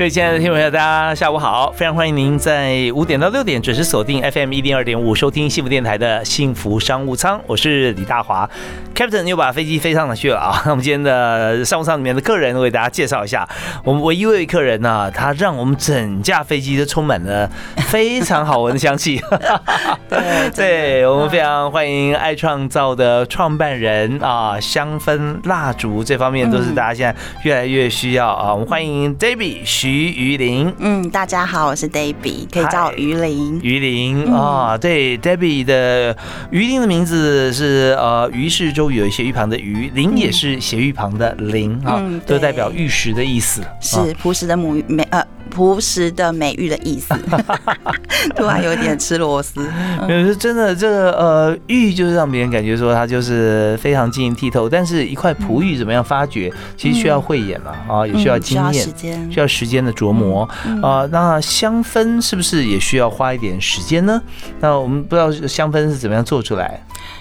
[0.00, 1.70] 各位亲爱的听众朋友，大家下午好！
[1.72, 7.38] 非常欢迎您在五点到六点准时锁定 FM 一零二点五，收听幸福电台的幸福商务舱。
[7.46, 8.48] 我是李大华
[9.00, 10.60] ，Captain 又把飞机飞上了去了啊！
[10.66, 13.48] 那 我们今天的商务舱里面的客人，为大家介绍一下，
[13.82, 17.48] 我们唯一一位客人呢，他让我们整架飞机都充满了
[17.88, 19.18] 非常好闻的香气。
[20.10, 28.52] 对，对我们非常欢迎爱创造的创办人啊，香氛蜡烛这方面都是大家现在越来越需要啊！
[28.52, 30.00] 我们欢迎 Debbie 徐。
[30.00, 33.60] 于于林，嗯，大家好，我是 Debbie，可以叫我于林。
[33.62, 36.16] 于林啊，对，Debbie 的
[36.50, 45.24] 于林的名字是呃，于是周有一些玉旁的鱼，林也是斜玉旁的林啊，都代表玉石的意思，是朴实的母美呃。
[45.50, 47.12] 朴实的美玉的意思，
[48.36, 49.68] 突然有点吃螺丝。
[50.08, 60.48] 是真的，这个呃玉就是让别人感觉说它就是非常晶莹剔透，但是一块璞玉怎么样发掘，其实需要慧眼嘛啊，也需要经验，需要时间的琢磨
[60.80, 61.04] 啊。
[61.10, 64.22] 那香氛是不是也需要花一点时间呢？
[64.60, 66.80] 那我们不知道香氛是怎么样做出来。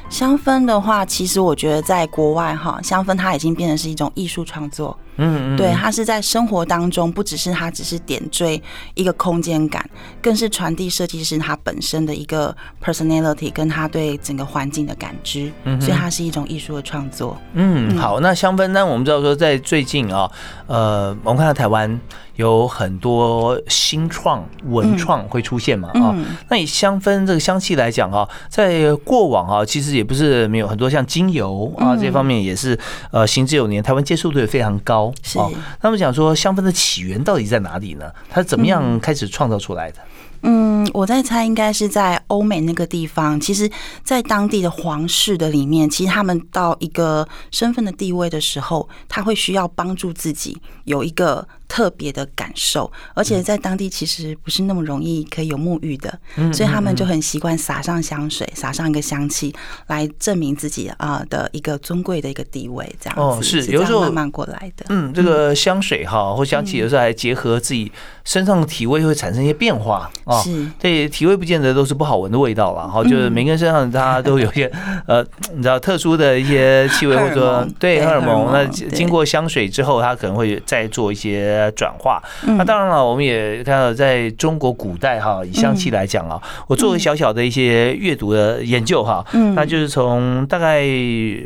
[0.09, 4.97] 香氛的话，其实我觉得在国外哈，香氛它已经变成是一种艺术创作。
[5.19, 8.61] 嗯嗯，对，它是在生活当中，不只是它只是点缀
[8.95, 9.87] 一个空间感，
[10.21, 15.51] 更是传递设计师他本身的一个 personality，跟他对整个环境的感知。
[15.65, 17.37] 嗯，所以它是一种艺术的创作。
[17.53, 18.85] 嗯，好，那香氛呢？
[18.85, 20.31] 我们知道说在最近啊，
[20.67, 21.99] 呃，我们看到台湾。
[22.35, 25.89] 有很多新创文创会出现嘛？
[25.95, 26.15] 啊，
[26.47, 32.79] 那以香氛这个香气来讲啊，在过往啊，其实也不是没有很多像精油啊这方面也是
[33.11, 35.08] 呃行之有年，台湾接受度也非常高。
[35.23, 35.39] 是，
[35.81, 38.11] 那么讲说香氛的起源到底在哪里呢？
[38.29, 39.99] 它怎么样开始创造出来的？
[40.41, 43.37] 嗯，我在猜，应该是在欧美那个地方。
[43.37, 43.69] 其实，
[44.05, 56.19] 在当地的皇室的里面，其实他们到一个身份的地位的时候，他会需要帮助自己有一个特别的感受，而且在当地其实不是那么容易可以有沐浴的，
[56.51, 59.53] 所以他们就很习惯撒上香水，撒上一个香气，
[59.87, 62.93] 来证明自己啊的一个尊贵的一个地位。
[62.99, 64.87] 这样哦，是有时候慢慢过来的。
[64.89, 67.91] 嗯，这个香水哈或香气，有时候还结合自己
[68.25, 70.09] 身上的体味，会产生一些变化。
[70.43, 74.69] 是，对，体味不见得都是不好闻的味道了，哈，就是每个人身上他都有些
[75.05, 82.21] 呃，你知道特殊的一些气味，或者说对荷尔蒙，那经过香水之后，它可能会再做一些转化。
[82.43, 89.55] 那当然了，我们也看到在中国古代哈，以香气来讲啊，我做个小小的一些阅读的研究哈，嗯。
[89.55, 90.85] 那就是从大概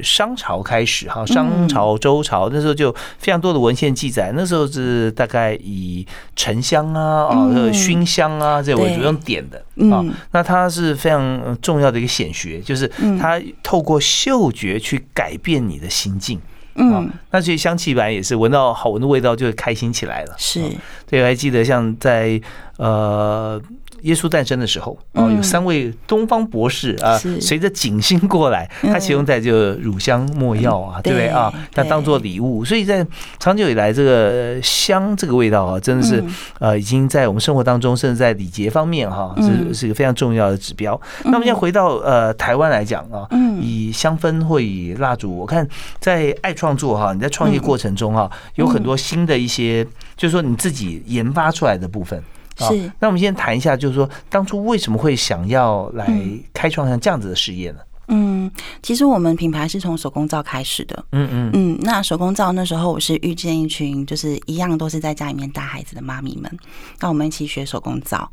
[0.04, 8.74] 商朝开始哈，商朝、周朝那时候就非常多的文献记载，那时候是大概以沉香啊啊，熏香啊这。
[8.74, 9.60] 为主用点的
[9.96, 12.86] 啊，那它是非常重要的一个显学，就是
[13.22, 16.42] 它透过嗅觉去改变你的心境。
[16.76, 20.36] 嗯，那所以香气本来也是闻到好闻的味道就会开心起来了。
[20.38, 20.62] 是，
[21.06, 22.42] 对，我还记得像在
[22.78, 23.62] 呃。
[24.04, 31.28] 耶稣诞生的时候，哦，有三位东方博士啊，随着景星过来，他其中带着乳香没药啊，对不对？
[31.28, 31.52] 啊？
[31.74, 33.06] 他当做礼物，所以在
[33.40, 36.24] 长久以来，这个香这个味道啊，真的是
[36.60, 41.00] 呃，已经在我们生活当中，甚至在礼节方面哈，是是一个非常重要的指标。
[41.24, 43.28] 那么，要回到呃台湾来讲啊，
[43.62, 45.68] 以香氛或以蜡烛，我看
[46.00, 49.86] 在爱创作哈，你在创业过程中哈，有很多新的一些，
[50.18, 52.22] 就是说你自己研发出来的部分。
[52.58, 56.08] 是，那我们先谈一下，就是说当初为什么会想要来
[56.54, 57.80] 开创像这样子的事业呢？
[58.10, 58.52] 嗯，
[58.82, 61.06] 其实我们品牌是从手工皂开始的。
[61.14, 66.52] 嗯嗯嗯，那手工皂那时候我是遇见一群就是一样都是在家里面带孩子的妈咪们，
[67.00, 68.30] 那我们一起学手工皂。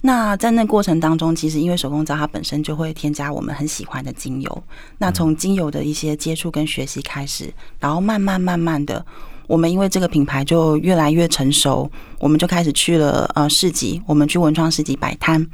[0.00, 4.62] 那在那过程当中，其实因为手工皂它本身就会添加我们很喜欢的精油，
[4.96, 9.04] 那从精油的一些接触跟学习开始，然后慢慢慢慢的。
[9.50, 15.44] 我们因为这个品牌就越来越成熟，我们就开始去了呃市集，我们去文创市集摆摊，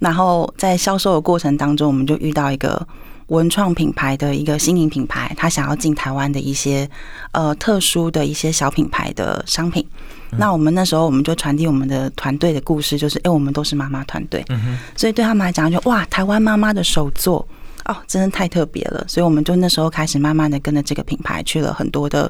[0.00, 2.84] 然后在销售的过程当中，我们就遇到一个
[3.28, 6.90] 文创品牌的一个新颖品牌，他想要进台湾的一些
[7.30, 9.86] 呃特殊的一些小品牌的商品。
[10.36, 14.44] 那我们那时候我们就传递我们的团队的故事，就是哎，我们都是妈妈团队，
[14.96, 17.46] 所以对他们来讲就哇，台湾妈妈的手作。
[17.84, 22.28] 哦，真的太特别了，所以我们就那时候开始慢慢的跟着这个品牌去了很多的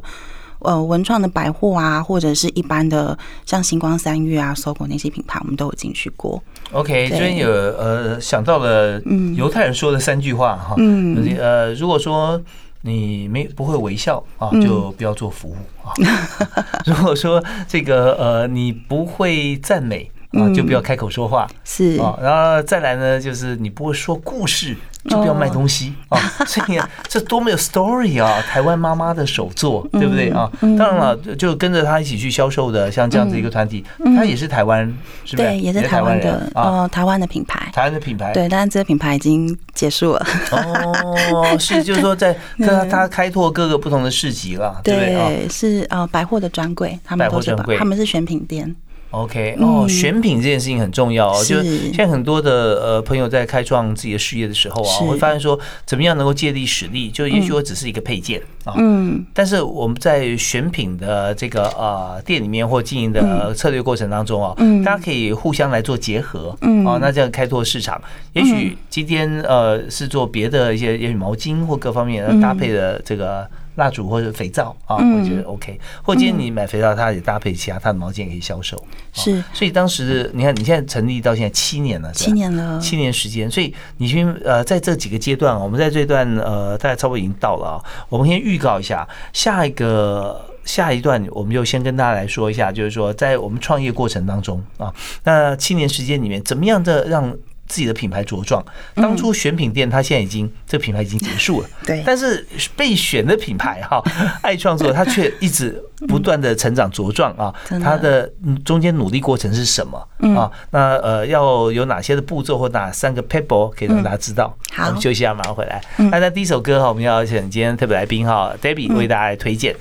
[0.60, 6.42] 呃文创的百货啊，或者是一般的像星光三月啊、搜狗那些品牌，我们都有进去过。
[6.72, 9.00] OK，这边有呃想到了
[9.36, 11.36] 犹太人说的三句话哈，嗯。
[11.38, 12.40] 呃，如果说
[12.82, 15.56] 你没不会微笑啊，就不要做服务
[15.86, 15.92] 啊；
[16.86, 20.10] 如果说这个呃你不会赞美。
[20.36, 24.76] 啊，就不要开口说话，是啊，然后再来呢，就是你不会说故事，
[25.08, 26.18] 就不要卖东西啊。
[26.46, 26.78] 所以
[27.08, 28.40] 这多么有 story 啊！
[28.42, 30.50] 台湾妈妈的手作，对不对啊？
[30.60, 33.84] 当然了，就跟着他一起去销售的，像这样子一个团体，
[34.16, 34.86] 他也是台湾，
[35.24, 35.48] 是不是？
[35.48, 38.32] 对，也是台湾的啊，台湾的品牌，台湾的品牌。
[38.32, 40.26] 对，但是这个品牌已经结束了。
[40.52, 45.48] 哦， 是，就是说在他他开拓各个不同的市集了，对不对？
[45.48, 48.74] 是啊，百货的专柜，他们都是，他们是选品店。
[49.16, 51.42] OK，哦，选品这件事情很重要哦。
[51.42, 52.52] 就是现在很多的
[52.82, 57.10] 呃朋友在开创自己的事业的时候啊，会发现说怎么样能够借力使力。
[57.10, 64.54] 就也许我只是一个配件啊，嗯，但是我们在选品的这个呃店里面或经营的策略过程当中啊，
[64.84, 67.98] 大家可以互相来做结合，嗯，啊，那这样开拓市场。
[68.34, 73.48] 也许今天呃是做别的一些，也许毛巾或各方面搭配的这个。
[73.76, 75.80] 蜡烛或者肥皂啊，我觉得 OK。
[76.02, 78.82] 或今天你买肥皂，它也搭配其他它的毛巾也可以销售。
[79.12, 83.50] 是，所以当时你看，你现在成立到现在七年了，七年了，七年时间。
[83.50, 87.84] 所以你先呃，在这几个阶段，我们在这段呃，大概差不多已经到了啊。
[88.08, 94.92] 我们先预告一下，下一个下一段，我们就先跟大家来说一下，就是说在我们创业过程当中啊，
[95.24, 97.34] 那七年时间里面，怎么样的让
[97.66, 98.64] 自己的品牌茁壮。
[98.94, 101.68] 当初选品店，它现在已经这个品牌已经结束了。
[101.86, 102.02] 对。
[102.06, 102.46] 但是
[102.76, 104.02] 被选的品牌哈，
[104.42, 107.52] 爱创作，它却一直不断的成长茁壮啊。
[107.82, 108.30] 它的
[108.64, 109.98] 中间努力过程是什么
[110.36, 110.50] 啊？
[110.70, 114.56] 那呃，要有哪些的步骤或哪三个 paper 可以让大家知道？
[114.72, 115.82] 好，我们休息一下，马上回来。
[115.96, 119.74] 那那第一首歌哈，我们要请今天特别来宾哈，Debbie 为大家来推荐。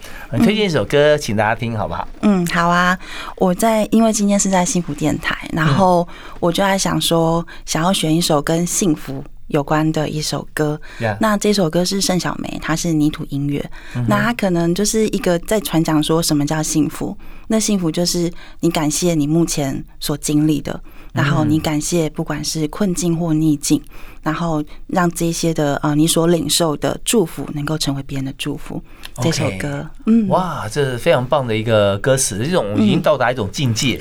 [0.44, 2.08] 推荐一首歌，请大家听好不好？
[2.22, 2.98] 嗯，好啊。
[3.38, 6.08] 我在因为今天是在幸福电台，然后
[6.40, 7.46] 我就在想说。
[7.76, 10.80] 想要选一首跟幸福有关的一首歌，
[11.20, 13.70] 那这首歌是盛小梅，她是泥土音乐，
[14.08, 20.80] 那她可能就是一个在传讲说什么叫幸福，那幸福就是你感谢你目前所经历的。
[21.14, 23.82] 然后你感谢，不管是困境或逆境，
[24.22, 28.82] 然后让这些的呃你所领受的祝福，能够成为别人的祝福。
[29.22, 33.98] 这首歌，嗯，哇，这是非常棒的一个歌词，这种已经到达一种境界。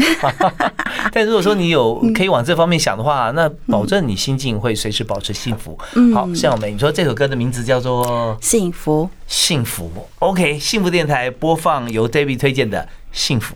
[1.14, 5.78] 但如果说你有可以往这方面想的话，那保证你心境会随时保持幸福。
[6.12, 10.08] 好，向美，你说这首歌的名字叫做《幸福》，幸福。
[10.18, 12.82] OK，幸福电台播放由 David 推荐的
[13.12, 13.54] 《幸福》。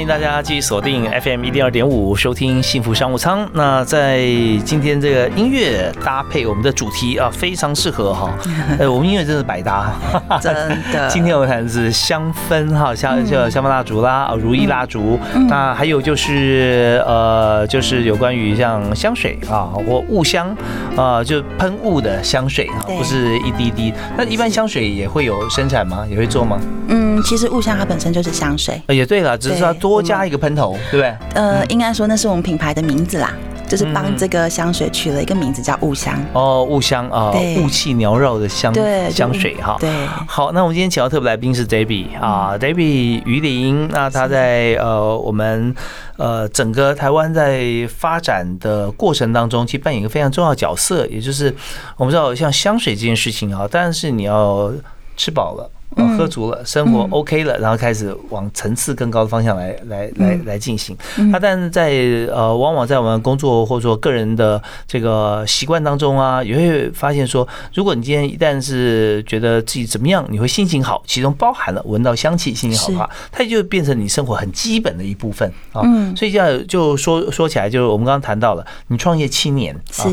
[0.00, 3.46] 欢迎大家继续锁定 FM 一零二点五，收听幸福商务舱。
[3.52, 4.22] 那在
[4.64, 8.32] 今天这个音乐搭配我们的主题啊，非常适合哈。
[8.80, 9.92] 呃，我们音乐真是百搭，
[10.40, 10.54] 真
[10.90, 11.06] 的。
[11.12, 15.20] 今天我们谈的是香氛哈，像像香氛蜡烛啦，如意蜡烛。
[15.50, 20.56] 那还有就是呃，就是有关于像香水啊，或雾香
[20.96, 23.92] 啊，就喷雾的香水啊，不是一滴滴。
[24.16, 26.06] 那一般香水也会有生产吗？
[26.10, 26.58] 也会做吗？
[26.88, 28.80] 嗯，其实雾香它本身就是香水。
[28.86, 29.74] 也对了，只是要。
[29.80, 31.16] 多加一个喷头，对不对？
[31.34, 33.32] 呃，应该说那是我们品牌的名字啦，
[33.66, 36.22] 就是帮这个香水取了一个名字叫雾香。
[36.34, 38.74] 哦，雾香啊，雾气缭绕的香
[39.10, 39.78] 香水哈。
[39.80, 39.88] 对，
[40.26, 43.88] 好，那我们今天请到特别来宾是 Debbie 啊，Debbie 于林。
[43.88, 45.74] 那他在呃我们
[46.18, 51.54] 呃整个台湾在发展的过程当中，其实扮演一个非常重要的角色，也就是
[51.96, 54.70] 我们知道像香水这件事情啊，但是你要
[55.16, 55.70] 吃饱了。
[55.96, 60.96] 喝足了，生活 OK 了，然后开始往层次更高的方向来来来来进行。
[61.32, 61.90] 那但是在
[62.32, 75.82] 呃，往往在我们工作或者说个人的这个习惯当中啊，也会发现说，如果你今天一旦是觉得自己怎么样，你会心情好，其中包含了闻到香气，心情好的话，它就变成你生活很基本的一部分啊。
[76.16, 80.08] 所以要就说说起来，就是我们刚刚谈到了，你创业七年是。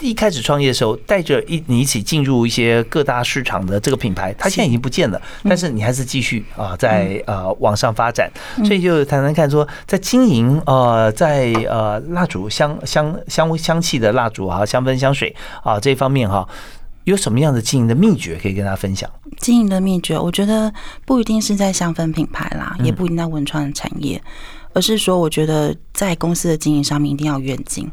[0.00, 8.30] 一开始创业的时候，带着一你一起进入一些各大市场的这个品牌，它现在已经不见了，但是你还是继续啊，在呃往上发展。
[8.64, 16.48] 所以就谈谈看，说在经营呃在呃蜡烛香香香香气的蜡烛啊，香氛香水啊这方面哈，
[17.04, 19.10] 有什么样的经营的秘诀可以跟大家分享？
[19.38, 20.72] 经营的秘诀，我觉得
[21.04, 24.22] 不一定是在香氛品牌啦，也不一定在文创产业，
[24.74, 27.90] 而是说，我觉得在公司的经营上面一定要愿景。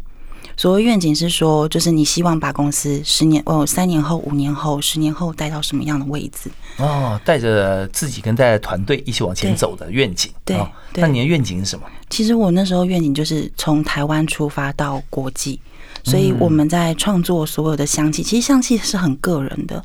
[0.57, 6.49] 所谓愿景是说，就是你希望把公司十年哦，三年后、五年后、十年后带到什么样的位置？
[6.77, 10.31] 哦，带着自己跟带着团队一起往前走的愿景。
[10.43, 10.57] 对，
[10.95, 11.85] 那你的愿景是什么？
[12.09, 15.59] 其实我那时候愿景就是从台湾出发到国际，
[16.03, 19.83] 所以我们在创作所有的香气，其实香气是很个人的。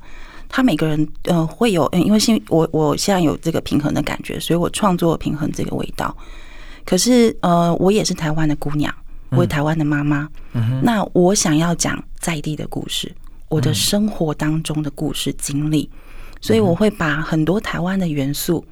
[0.52, 6.16] 他每个人呃会有，因为现我我现在有这个平衡的感觉，所以我创作平衡这个味道。
[6.84, 8.92] 可是呃，我也是台湾的姑娘，
[9.30, 10.28] 我是台湾的妈妈。
[10.82, 13.10] 那我想要讲在地的故事，
[13.48, 15.88] 我的生活当中的故事经历，
[16.40, 18.64] 所以我会把很多台湾的元素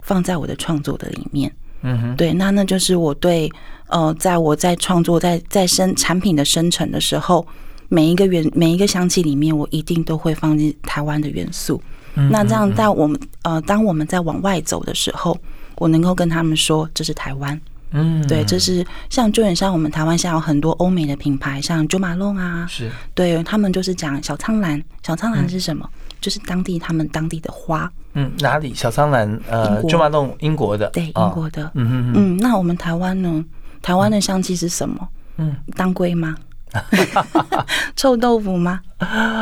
[0.00, 1.52] 放在我的创作的里面。
[1.82, 3.50] 嗯哼，对，那那就是我对
[3.88, 7.46] 呃，在我在创作在在生产品的生成的时候。
[7.90, 11.80] 每一个元每一个香气里面，我一定都会放进台湾的元素。
[12.14, 15.38] 那这样，在我们呃，当我们在往外走的时候，
[15.76, 17.60] 我能够跟他们说这是台湾。
[17.94, 24.82] 嗯，对，这是像就很像我们台湾，像有很多欧美的品牌，像九马龙啊，是对他们就是讲小苍兰。
[25.02, 25.88] 小苍兰是什么？
[26.20, 27.90] 就是当地他们当地的花。
[28.14, 28.74] 嗯，哪里？
[28.74, 29.40] 小苍兰？
[29.48, 30.88] 呃，九马龙，英国的。
[30.90, 31.70] 对，英国的。
[31.74, 32.36] 嗯嗯嗯。
[32.38, 33.44] 那我们台湾呢？
[33.80, 35.08] 台湾的香气是什么？
[35.36, 36.34] 嗯，当归吗？
[37.94, 38.80] 臭豆腐吗？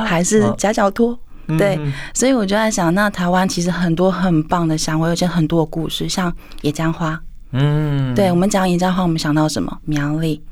[0.05, 1.19] 还是夹脚拖？
[1.59, 1.79] 对，
[2.15, 7.21] 所以我就在想，那台湾其实很多很棒的香味，而且很多故事，像野姜花。
[7.53, 9.79] 嗯，对，我们讲野姜花，我们想到什么？
[9.85, 10.43] 苗栗。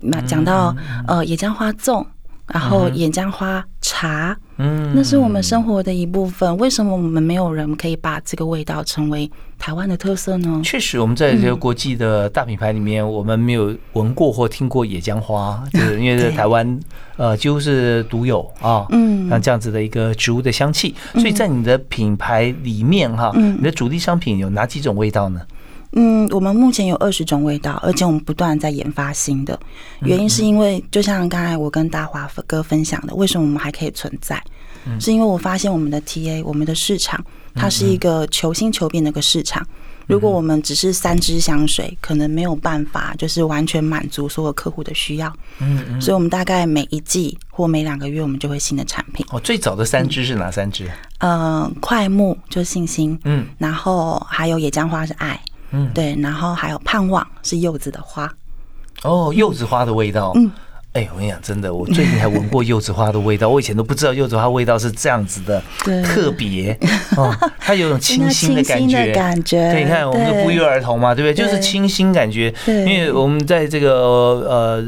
[0.00, 0.74] 那讲到
[1.06, 2.04] 呃野姜花粽。
[2.50, 6.56] 然后野姜花茶，嗯，那是我们生活的一部分。
[6.56, 10.58] 为什么我们没有人可以把这个味道成为台湾的特色呢？
[10.64, 16.80] 确实，我们在这个国际的大品牌里面，我们没有闻过或听过野姜花，就是因为在台湾，
[17.18, 18.86] 呃，几乎是独有啊。
[18.92, 25.42] 嗯，像这样子的一个植物的香气，所以在你的品牌里面哈，你的主力商品有哪几种味道呢？
[25.92, 29.58] 嗯，我们目前有二十种味道，而且我们不断在研发新的。
[30.02, 34.42] 原因是因为，就像刚才我跟大华哥分享的，为什么我们还可以存在？
[35.00, 37.22] 是因为我发现我们的 TA，我们的市场，
[37.54, 39.66] 它是一个求新求变的一个市场。
[40.06, 45.30] 如果我们只是三支香水，可能没有办法就是完全满足所有客户的需要。
[45.58, 46.00] 嗯嗯。
[46.00, 49.26] 所以我们大概每一季或每两个月，我们就会新的产品。
[49.30, 50.90] 哦，最早的三支是哪三支？
[51.18, 53.18] 嗯，快木就是信心。
[53.24, 53.46] 嗯。
[53.58, 55.38] 然后还有野姜花是爱。
[55.70, 58.30] 嗯，对，然后还有盼望是柚子的花，
[59.02, 60.50] 哦，柚子花的味道，嗯，
[60.92, 65.62] 哎，我跟你讲，真的，我最近还闻过柚子花的味道，我以前都不知道柚子花味道是这样子的，
[66.02, 66.78] 特别，
[67.16, 71.44] 哦，它有种清新的感觉， 感觉，对，你看我们的不约而同嘛，对不对？
[71.44, 73.92] 就是清新感觉，因为我们在这个
[74.48, 74.84] 呃。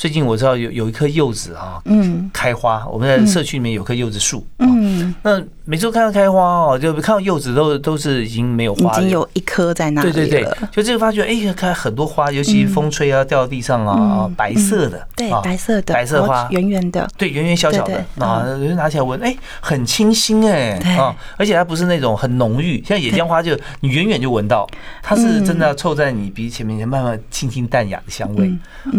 [0.00, 2.86] 最近我知道有有一棵柚子啊，嗯，开花。
[2.90, 24.66] 我们在社区里面有棵柚子树，嗯，那每次看到开花哦，就看到柚子都都是已经没有花，已经有一颗在那里对对对，就这个发觉，哎，开很多花，尤其风吹啊，掉到地上啊，白色的，对，白色的，白色花，圆圆的，对，圆圆小小的啊，就拿起来闻，哎，很清新哎，啊，而且它不是那种很浓郁，像野姜花就你远远就闻到，
[25.02, 28.50] 它是真的要凑在你鼻前面，慢慢清新淡雅的香味。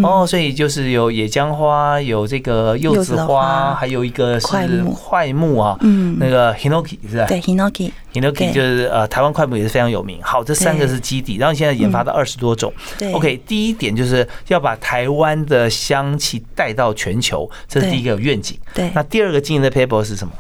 [0.04, 0.91] 哦，所以就是。
[0.92, 4.48] 有野姜花，有这个柚子花，还有一个是
[4.94, 7.26] 快木啊，嗯，那个 hinoki 是吧？
[7.28, 10.20] 对，hinoki，hinoki 就是呃，台湾快木也是非常有名。
[10.22, 12.72] 好，这三个是基底，然后现在研发到二十多种。
[13.14, 18.58] OK，第一点就是要把台湾的香气带到全球，这是第一个愿景。
[18.74, 20.34] 对，那第二个经营的 paper 是什么？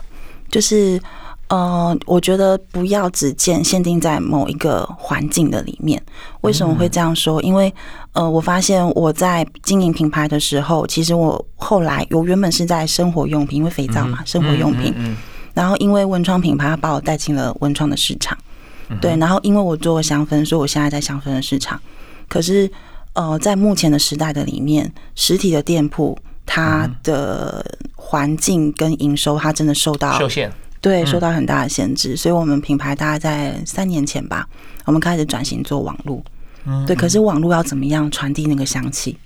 [0.50, 1.01] 就是。
[1.51, 6.01] 呃，我觉得不要只限限定在某一个环境的里面。
[6.39, 7.41] 为什么会这样说？
[7.41, 7.74] 因为
[8.13, 14.96] 呃，我发现我在经营品牌的时候，其实我后来我原本是在生活用品，因为肥皂嘛，生活用品。
[15.53, 18.38] 然后因为文创品牌把我带进了文创的市场，
[19.01, 19.13] 对。
[19.17, 21.77] 然后因为我做香氛，所以我现在在香氛的市场。
[22.29, 22.72] 可是
[23.12, 27.65] 呃，在目前的时代的里面，实体的店铺它的
[27.98, 30.50] 环境跟营收，它真的受到受限。
[30.82, 34.48] 对，受到很大的限制，所以我们品牌大概在三年前吧，
[34.86, 36.22] 我们开始转型做网络。
[36.66, 39.18] 嗯，对，可是网络要怎么样传递那个香气？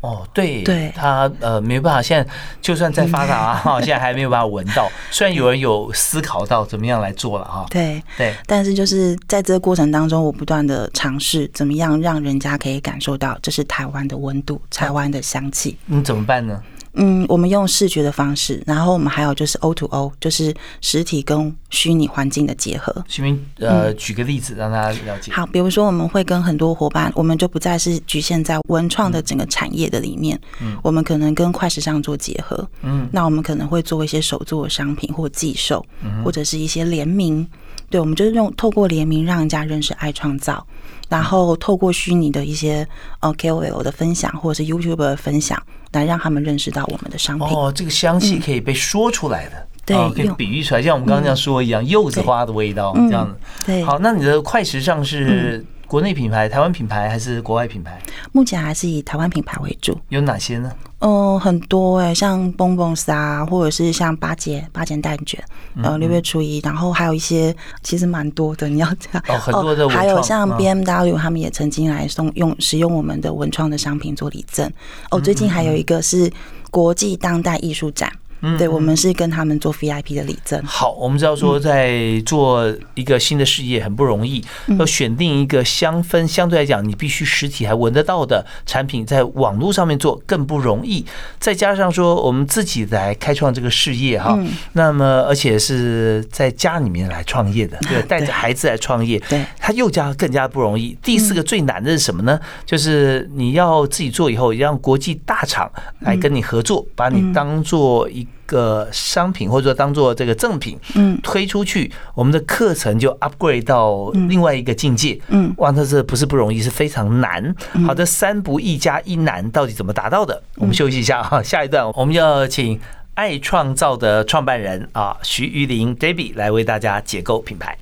[0.00, 2.30] 哦，对，对，它呃没办法，现在
[2.60, 4.86] 就算再发达 啊，现在还没有办法闻到。
[5.10, 15.78] 虽然有人有思考到怎么样来做了哈，对对，但是就是在这个过程当中，我不断的尝试怎么样让人家可以感受到这是台湾的温度，台湾的香气。
[15.86, 16.62] 你怎么办呢？
[16.94, 23.04] 嗯，我们用视觉的方式，然后我们还有就是 O to O，就是实体跟虚拟环境的结合。
[23.08, 25.32] 徐明，呃，举个例子让大家了解。
[25.32, 35.84] 好，比如说我们会跟很多伙伴，我们就不再是局限在文创的整个产业的里面，嗯，我们可能跟快时尚做结合，嗯，那我们可能会做一些手作商品或寄售，
[36.24, 37.46] 或者是一些联名，
[37.90, 40.64] 对，我们就是用透过联名让人家认识爱创造。
[41.08, 42.86] 然后透过虚拟的一些
[43.20, 45.60] 呃 KOL 的分享，或者是 YouTube 的分享，
[45.92, 47.48] 来让他们认识到我们的商品。
[47.48, 53.34] 哦，这个香气可以被说出来的，对，可以比喻出来，像我们刚刚这样说一样，柚子花的味道这样子。
[53.66, 55.64] 对，好，那你的快时尚是？
[55.94, 58.02] 国内品牌、台湾品牌还是国外品牌？
[58.32, 59.96] 目前还是以台湾品牌为主。
[60.08, 60.72] 有哪些呢？
[60.98, 65.40] 哦，很多哎，像 Bonbons 啊，或者是像八节八节蛋卷，
[65.84, 68.68] 呃，六月初一，然后还有一些其实蛮多的。
[68.68, 69.88] 你要这样哦，很多的。
[69.88, 74.68] 还有像 BMW，他们也曾经来送用使用我们的文创的商品做礼赠。
[75.12, 76.28] 哦，最近还有一个是
[76.72, 78.12] 国际当代艺术展。
[78.58, 80.62] 对，我们是跟他们做 VIP 的礼赠。
[80.64, 84.44] 好，我们知道说，在做一个新的事业很不容易，
[84.78, 91.04] 要选定一个香氛相对来讲你必须实体还闻得到的产品，在网络上面做更不容易。
[91.38, 94.38] 再加上说，我们自己来开创这个事业哈，
[94.72, 100.96] 那么而且是在家里面来创业的，对，带着孩子来创业，对，他又加更加不容易。
[101.02, 102.38] 第四个最难的是什么呢？
[102.66, 105.70] 就是你要自己做以后，让国际大厂
[106.00, 108.26] 来跟你合作，把你当做一。
[108.46, 117.54] 个商品或者说当做这个赠品，嗯，推出去，我们的课程就 upgrade 到另外一个境界，嗯，哇，那这不是不容易，是非常难。
[117.86, 120.42] 好的，三不一加一难，到底怎么达到的？
[120.56, 121.90] 我们休息一下哈，下一段。
[121.92, 122.80] 我们要请
[123.14, 127.76] 爱创造的创办人啊，徐玉玲 Debbie 来为大家解构品牌。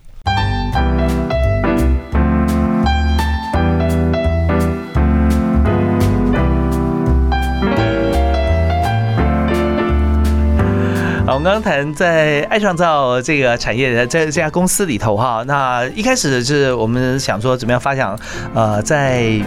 [11.34, 18.18] 我们刚刚谈在爱创造这个产业，在这家公司里头哈，那一开始是我们想说怎么样发想，
[18.52, 19.40] 呃，在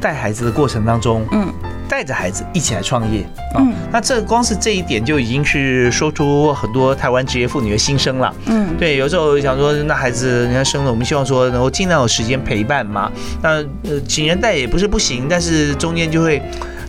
[0.00, 1.52] 带孩子的过程当中，嗯，
[1.86, 3.22] 带着孩子一起来创业，
[3.58, 16.40] 嗯，那这光是这一点就已经是说出很多台湾职业妇女的心声了，嗯，对，有时候想说那孩子人家生了，我们希望说能够尽量有时间陪伴嘛，那呃请人带也不是不行，但是中间就会。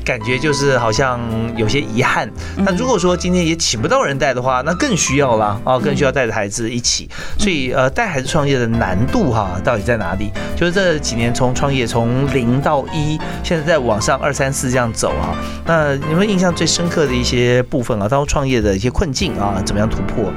[0.06, 1.20] 感觉就是好像
[1.58, 2.32] 有些遗憾。
[2.58, 7.10] 那如果说今天也请不到人带的话，那更需要了啊，更需要带着孩子一起。
[7.40, 10.32] 所以呃，带孩子创业的难度哈，到底在哪里？
[10.56, 15.36] 就是这几年从创业从零到一，现在在往上二三四这样走哈。
[15.66, 20.32] 那你们印象最深刻的一些部分啊，当初创业的一些困境啊，怎么样突破？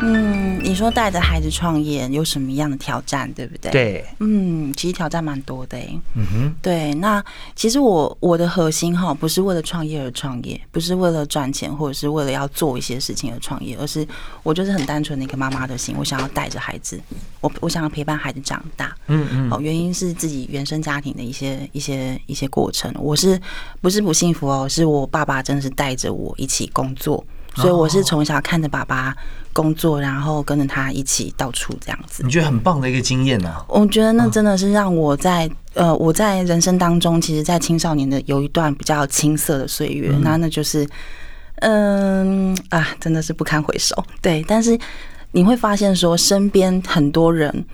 [0.00, 3.70] 嗯，你说带着孩子创业有什么样的挑战，对不对？
[3.70, 5.88] 对，嗯，其实挑战蛮多的哎。
[6.14, 7.24] 嗯哼，对，那
[7.56, 14.06] 其实我我的核心哈，不是为了创业而创业，不是为了赚钱，或者是为了要做一些事情而创业，而是
[14.42, 17.00] 我就是很单纯的一个妈妈的心，我想要带着孩子，
[17.40, 18.94] 我我想要陪伴孩子长大。
[19.06, 23.40] 嗯嗯，好，原因是自己原生家庭的一些一些一些过程，我是
[23.80, 24.68] 不是不幸福哦？
[24.68, 27.24] 是我爸爸真的是带着我一起工作。
[27.54, 29.14] 所以我是从小看着爸爸
[29.52, 32.22] 工作，然后跟着他一起到处这样子。
[32.24, 33.54] 你觉得很棒的一个经验呢？
[33.68, 40.86] 我觉得那真的是让我在呃我在人生当中，其实，在青少年的有一段比较青涩的岁月，那那就是
[41.60, 43.94] 嗯啊，真的是不堪回首。
[44.20, 44.76] 对，但是
[45.30, 47.64] 你会发现说，身边很多人，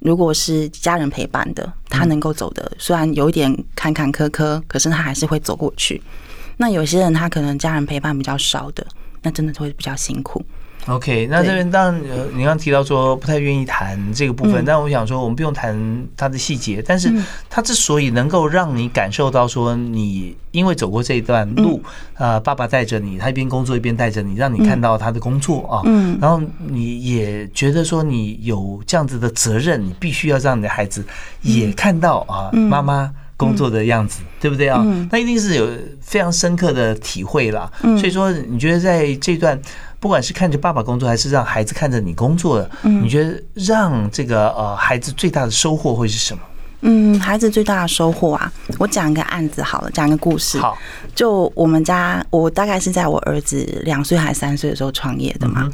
[0.00, 6.02] 如果是家人陪伴的，他能够走的，虽然有一点坎坎坷坷，可是他还是会走过去。
[6.58, 8.86] 那有些人他可能家人陪伴比较少的。
[9.22, 10.44] 那真的会比较辛苦。
[10.86, 15.76] OK，那这边当然，呃，你刚刚提到说不太愿意谈这个部分，但我想说，我们不用谈
[16.16, 16.82] 它的细节。
[16.84, 17.12] 但是，
[17.50, 21.82] 它之所以能够让你感受到说，你因为走过这一段路，
[22.14, 31.04] 啊，爸爸带着你，他一边工作一边带着你，让你看到他的工作啊，嗯，然后你也觉得说，你有这样子的责任，你必须要让你的孩子
[31.42, 33.12] 也看到啊，妈妈。
[33.40, 34.84] 工作的样子，对不对啊？
[35.10, 35.66] 那一定是有
[36.02, 37.70] 非常深刻的体会啦。
[37.80, 39.58] 所以说，你觉得在这段，
[39.98, 46.42] 不管是看着爸爸工作，还是让孩子看着你工作的，你觉得让这个呃孩子最大的收获会是什么？
[46.82, 50.58] 嗯，孩子最大的收获啊，我讲一个案子好了，讲一个故事。
[50.58, 50.76] 好，
[51.14, 55.70] 就我们家，我大概是在我儿子两岁还三岁的时候创业的嘛。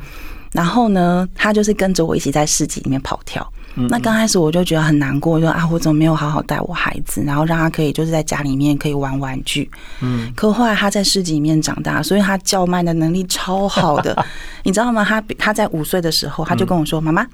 [0.53, 3.47] 然后呢，他就是跟着我一起在市集里面跑跳。
[3.89, 9.71] 那刚开始我就觉得很难过，就啊，我怎么没有好好带我孩子，然后让他可以就是在家里面可以玩玩具。
[10.01, 10.33] 嗯。
[10.35, 14.25] 可后来他在市集里面长大，所以他叫卖的能力超好的，
[14.65, 15.05] 你知道吗？
[15.05, 17.27] 他他在五岁的时候，他就跟我说：“妈妈，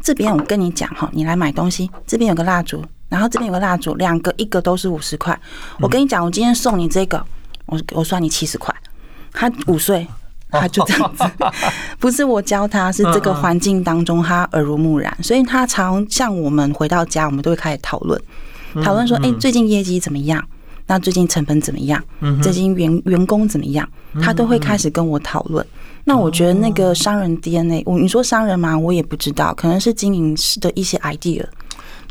[0.00, 5.38] 这边我跟你讲哈，你来买东西，这边有个蜡烛，然后这边有个蜡烛，两个一个都是五十块。
[5.80, 7.20] 我跟你讲，我今天送你这个，
[7.66, 8.72] 我我算你七十块。”
[9.32, 10.06] 他五岁。
[10.60, 11.24] 他就这样子，
[11.98, 18.20] 不是我教他，是这个环境当中他耳濡目染，所以他常像我们回到家，我们都会开始讨论，
[18.82, 20.44] 讨论说，哎，最近业绩怎么样？
[20.86, 22.02] 那最近成本怎么样？
[22.42, 23.88] 最近员员工怎么样？
[24.20, 25.64] 他都会开始跟我讨论。
[26.04, 28.76] 那我觉得那个商人 DNA，我你说商人吗？
[28.76, 31.44] 我也不知道，可能是经营的一些 idea。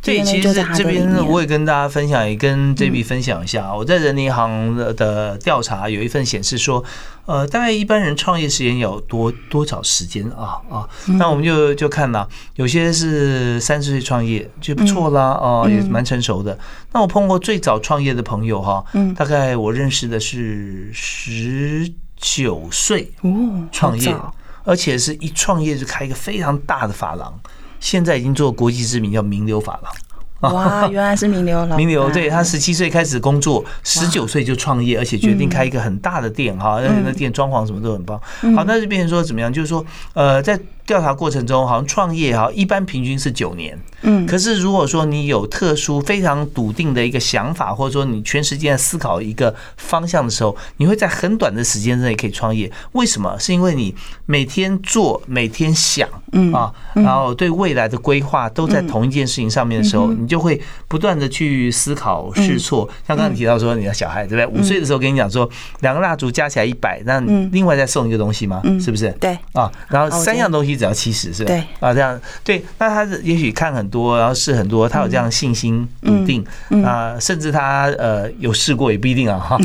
[0.01, 3.75] 对，其实这边我也跟大家分享，也跟 JB 分享一下。
[3.75, 6.81] 我在人民银行的调查有一份显示说，
[7.29, 10.89] 呃，大概一般人创业时间有多多少时间啊啊？
[11.19, 16.57] 那我们就就看了，有些是三十岁创业就不错啦，哦，也蛮成熟的。
[16.91, 18.83] 那我碰过最早创业的朋友哈，
[19.15, 21.87] 大概我认识的是十
[22.17, 23.31] 九岁哦
[23.71, 24.15] 创业，
[24.63, 27.39] 而且是一创业就开一个非常大的发廊。
[27.79, 29.93] 现在已经做国际知名，叫名流发廊。
[30.53, 31.75] 哇， 原来是名流了。
[31.75, 38.19] 名流，对他十七岁开始工作，十九岁就创业，而且决定开一个很大的店哈，那那店装潢什么都很棒。
[38.55, 39.51] 好，那就变成说怎么样？
[39.51, 40.59] 就是说，呃，在。
[40.89, 43.77] 调查过程中，好像创业哈，一般平均是九年。
[44.01, 52.71] 嗯，可是如果说你有特殊、非常笃定的一个想法，或者说你全时间思考一个方向的时候，你会在很短的时间内可以创业。
[52.93, 53.37] 为什么？
[53.37, 53.93] 是因为你
[54.25, 62.89] 每天做、每天想，嗯啊，然后对未来的规划都在同一件事情上面的时候，你就会不断的去思考、试错。
[63.07, 64.59] 像刚才提到说，你的小孩对不对？
[64.59, 65.47] 五岁的时候跟你讲说，
[65.81, 67.19] 两个蜡烛加起来一百，那
[67.51, 68.59] 另外再送一个东西吗？
[68.81, 69.11] 是不是？
[69.19, 70.78] 对啊，然后三样东西。
[70.79, 71.47] 只要七十是吧？
[71.47, 72.63] 对啊，这样对。
[72.79, 76.43] 那他也许看很多，然后试很多，他有这样信心笃定
[76.83, 79.57] 啊，甚至他呃有试过也不一定啊哈。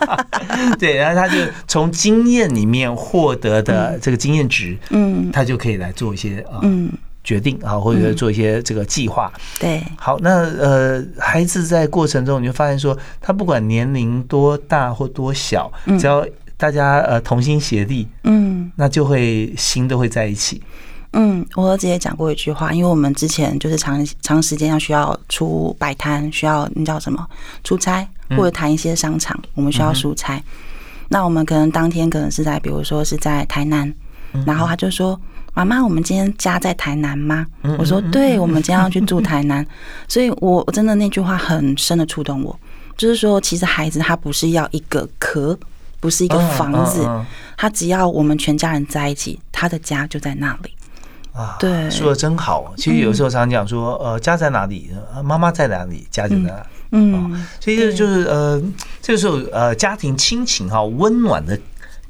[0.78, 6.60] 对，然后他就从经验里面获得的这个经验值，嗯，他就可以来做一些啊
[7.22, 9.30] 决定啊，或者做一些这个计划。
[9.58, 16.26] 对，好，那呃，孩子在过程中你就发现说，他不管年龄多大或多小，只要
[16.60, 20.62] 大家呃同心协力，嗯，那就会心都会在一起。
[21.14, 27.26] 嗯，我儿子也讲过一句话，因为我们之前就是长长时间要需要出摆摊，需要那叫什么
[27.64, 30.40] 出差或者谈一些商场，我们需要出差。
[31.08, 33.92] 那我们可能当天可能是在，比如说是在台南，
[34.46, 35.18] 然后他就说
[35.54, 37.44] ：“妈妈，我们今天家在台南吗？”
[37.78, 39.66] 我说：“对，我们今天要去住台南。
[40.06, 42.56] ”所以，我我真的那句话很深的触动我，
[42.96, 45.58] 就是说，其实孩子他不是要一个壳。
[46.00, 47.06] 不是一个房子，
[47.56, 50.74] 他只要我们全家人在一起，他的家就在那里。
[51.32, 52.72] 啊，对，说的真好。
[52.76, 54.90] 其实有时候常讲说，呃，家在哪里，
[55.22, 56.66] 妈妈在哪里，家就在哪里。
[56.90, 58.60] 嗯，所以这就是呃，
[59.00, 61.56] 这个时候呃，家庭亲情哈，温暖的。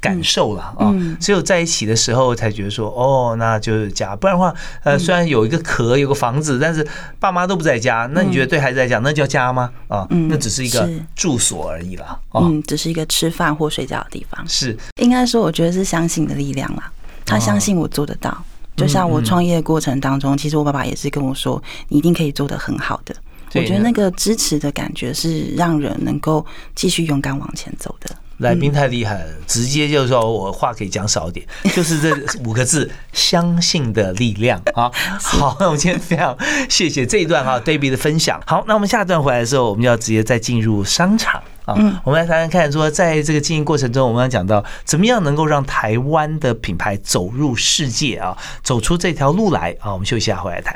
[0.01, 4.15] 感受了啊，只有在一起的时候才觉得说哦，那就是家。
[4.15, 6.85] 不然的话，呃，虽然有一个壳，有个房子，但是
[7.19, 9.71] 爸妈都不在家，那你觉得对孩子来讲，那叫家吗？
[9.87, 12.19] 啊，那只是一个住所而已啦。
[12.33, 14.43] 嗯，只是一个吃饭或睡觉的地方。
[14.49, 16.91] 是，应该说，我觉得是相信的力量啦。
[17.23, 18.35] 他相信我做得到，
[18.75, 23.15] 就像我创业过程当中，其实我爸爸也是跟我说，你一定可以做得很好的。
[23.53, 28.15] 我觉得那个支持的感觉是让人能够继续勇敢往前走的。
[28.41, 32.11] 来宾太厉害了，直接就说我话可以讲少一点， 就是这
[32.43, 34.91] 五个字： 相信的力量 啊！
[35.21, 36.35] 好，那我们今天非常
[36.69, 38.41] 谢谢这一段哈，David 的分享。
[38.45, 41.75] 好，那我们下一段回来的时候，我们就要直接再进入商场啊。
[42.03, 49.93] 我们来谈谈看，说在这个经营过程中，我们要讲到怎么样能够让台湾的品牌走入世界啊，走出这条路来啊。
[49.93, 50.75] 我们休息一下，回来谈。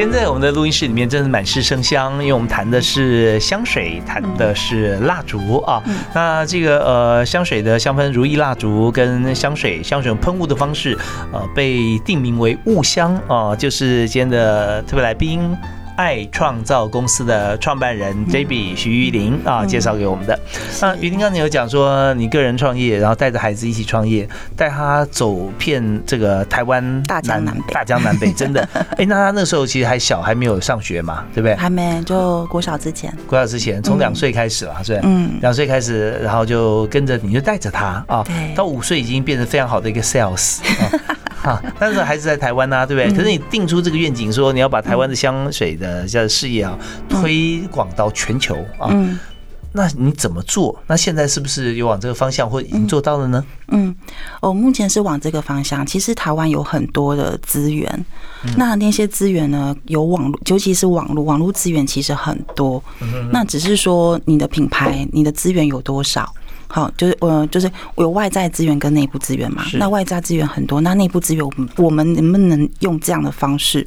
[0.00, 5.82] 今天在我们的录音室里面，真的满是生香，因为我们谈的是香水，谈的是蜡烛啊。
[6.14, 10.96] 那这个呃，香水的香氛如意蜡烛跟香水香水喷雾的方式，
[11.34, 15.54] 呃，被定名为雾香啊，就是今天的特别来宾。
[16.00, 20.38] 爱创造公司的创办人 JB 徐玉玲啊，介绍给我们的。
[20.80, 28.66] 那玉玲刚才有讲说，你个人创业，然后带着孩子一起创业，带他走遍这个台湾大江南北，大江南北，真的。
[28.96, 31.54] 哎，那他那时候其实还小，还没有上学嘛，对不对？
[31.56, 33.14] 还没，就国小之前。
[33.26, 35.00] 国小之前，从两岁开始了，是吧？
[35.02, 38.24] 嗯，两岁开始，然后就跟着你就带着他啊，
[38.56, 40.60] 到五岁已经变成非常好的一个 sales。
[41.42, 43.16] 哈，但是还是在台湾呐，对不对？
[43.16, 48.90] 可是你定出这个愿景，说你要把台湾的香水的这事业啊推广到全球啊，
[49.72, 50.76] 那你怎么做？
[50.88, 53.44] 那现在是不是有往这个方向，或已经做到了呢？
[53.68, 53.94] 嗯，
[54.40, 55.86] 哦目前是往这个方向。
[55.86, 58.04] 其实台湾有很多的资源，
[58.56, 62.82] 那那些资源呢，有网络，尤其是网络，网络资源其实很多。
[63.30, 66.34] 那只是说你的品牌，你的资源有多少？
[66.72, 69.64] 好，就是呃，就是有外在资源跟内部资源嘛。
[69.74, 73.84] 那外在资源很多，那内部资源我们我们能不能用这样的方式？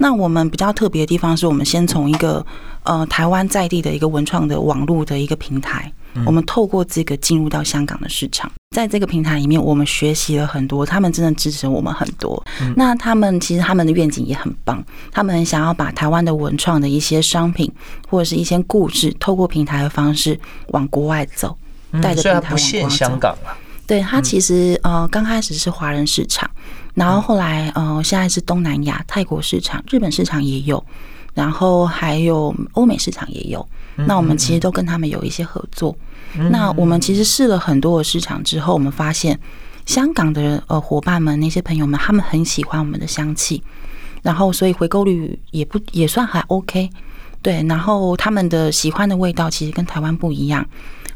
[0.00, 2.44] 那我们比较特别的地方是我们先从一个
[2.82, 5.92] 呃台湾在地的一个文创的网络的一个平台，
[6.26, 12.44] 我们透过这个进入到香港的市场，在这个平台里面，我们学习了很多，他们真的支持我们很多。
[12.74, 17.72] 那他们其实他们的愿景也很棒，他们想要把台湾的文创的一些商品
[18.08, 21.56] 或者是一些故事，透过平台的方式往国外走。
[22.02, 23.56] 带着平台不限香港啊。
[23.86, 26.50] 对，它其实呃刚开始是华人市场，
[26.94, 30.84] 然后后来呃现在是东南亚、泰国市场、日本市场也有，
[31.34, 33.66] 然后还有欧美市场也有。
[33.96, 35.96] 那我们其实都跟他们有一些合作。
[36.50, 39.36] 那我们其实试了很多的市场之后，我们发现
[39.86, 43.62] 香港的呃伙伴们那些朋友们，他们很喜欢我们的香气，
[44.22, 46.90] 然后所以回购率也不也算还 OK。
[47.40, 50.64] 对，然后他们的喜欢的味道其实跟台湾不一样，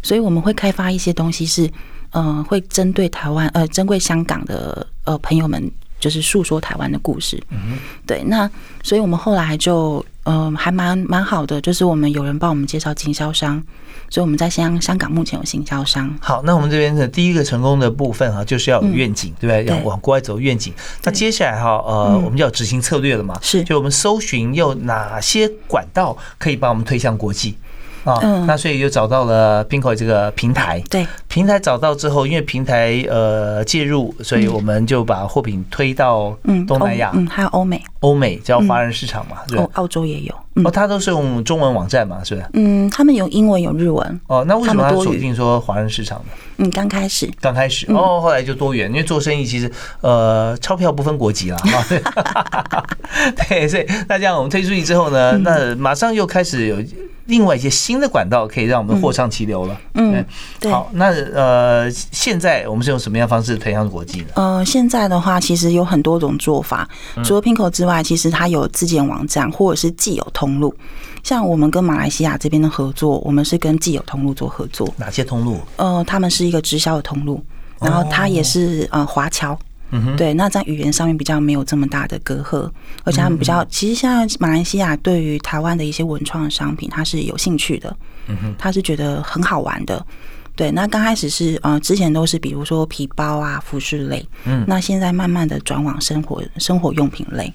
[0.03, 1.71] 所以我们会开发一些东西是，
[2.11, 7.43] 嗯，会针对台湾呃，针对香港的呃朋友们，就是诉说台湾的故事。
[7.51, 8.51] 嗯，对，那
[8.83, 13.63] 所以我们后来就嗯，还蛮蛮好的，就是我们有人帮我们介绍经销商。
[14.11, 16.15] 所以我们在香香港目前有经销商。
[16.21, 19.75] 好，那我们这边的第一个成功的部分哈，就是要有愿景，对不对？
[19.75, 20.71] 要往国外走愿景。
[21.03, 23.39] 那接下来哈，呃，我们就要执行策略了嘛？
[23.41, 27.57] 是，就我们搜寻有哪些管道可以把我们推向国际。
[28.05, 30.83] 啊，那所以就找到了 Pinko 这个平台。
[30.91, 36.37] 对，平台找到之后，因为平台呃介入，所以我们就把货品推到
[36.67, 40.35] 东南亚，嗯，还有欧美，欧美叫华人市场嘛，哦，澳洲也有。
[40.65, 42.47] 哦，它都是用中文网站嘛，是不是？
[42.53, 44.21] 嗯，他们有英文有日文。
[44.27, 46.25] 哦，那为什么要锁定说华人市场呢？
[46.59, 49.71] 嗯，刚开始，刚开始，哦，后来就多元，因为做生意其实
[50.03, 52.85] 呃，钞票不分国籍了 哈。
[53.49, 56.77] 对，所以那这样我们推出去之后呢，那马上又开始有。
[57.27, 59.81] 另外一些新的管道可以让我们货畅其流了。
[59.95, 60.25] 嗯，
[60.61, 60.71] 对。
[60.71, 64.27] 好，那呃，现在我们是用什么样方式推向国际呢？
[64.35, 66.89] 呃，现在的话，其实有很多种做法。
[67.25, 70.75] 除了 Pinko 之外，其实它有自建网站或者是既有通路。
[71.23, 74.93] 像我们跟马来西亚这边的合作，我们是跟既有通路做合作。
[74.97, 75.61] 哪些通路？
[75.77, 77.41] 呃，他们是一个直销的通路，
[77.81, 79.57] 然后它也是呃华侨。
[80.17, 82.71] 对，那在语言上面比较没有这么大的隔阂，
[83.05, 87.95] 而且他们比较，其实现在马来西亚对于台湾的一些文创商品，他是有兴趣的，
[88.59, 90.05] 他是觉得很好玩的。
[90.55, 97.53] 对，那刚开始是呃，之前都是比如说皮包啊、服饰类，嗯，那现在慢慢的转往生活生活用品类。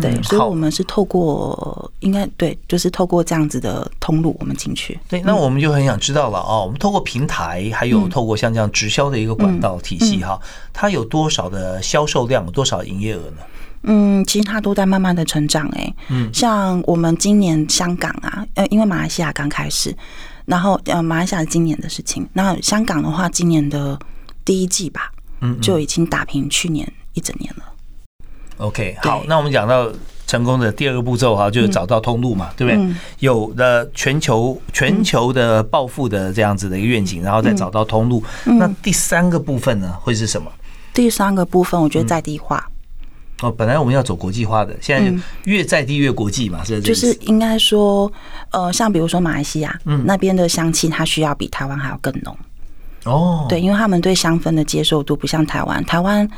[0.00, 4.98] 对，所以我们是透过应该对，就是透过这样子的通路，我们进去。
[5.08, 10.40] 对，那我们就很想知道了哦，我们透过平台，还有透过像这样直销的一个管道体系哈，
[10.72, 13.36] 它有多少的销售量，多少营业额呢？
[13.84, 15.94] 嗯，其实它都在慢慢的成长哎。
[16.08, 19.96] 嗯，像我们今年香港啊，呃，因为马来西亚刚开始，
[20.44, 23.96] 然后呃，马来西亚今年的事情，那香港的话，今年的
[24.44, 27.62] 第一季吧，嗯，就已经打平去年一整年了。
[28.58, 29.90] OK，好，那我们讲到
[30.26, 32.94] 成功的第二个步骤哈，就是找到通路嘛，对不对？
[33.20, 38.22] 有的全球全球的暴富的这样子的一个愿景，然后再找到通路。
[38.44, 40.50] 那第三个部分呢，会是什么？
[40.92, 42.68] 第三个部分，我觉得在地化。
[43.40, 48.12] 哦，本来我们要走国际化的，现在越在地越国际嘛，是就是应该说，
[48.50, 52.36] 呃，像比如说马来西亚，嗯，那边的香气它需要比台湾还要更浓。
[53.04, 56.28] 哦，对，因为他们对香氛的接受度不像台湾，台湾。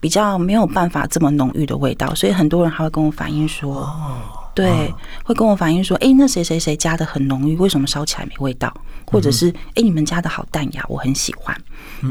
[0.00, 3.88] 比较没有办法这么浓郁的味道，所以很多人还会跟我反映说，
[4.54, 8.72] 对，会跟我反映说，哎，那谁谁谁加的很浓郁，为什么烧起来没味道？
[9.06, 11.56] 或者是，哎，你们家的好淡雅，我很喜欢。